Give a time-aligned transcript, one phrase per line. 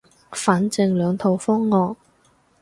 [0.31, 1.95] 反正兩套方案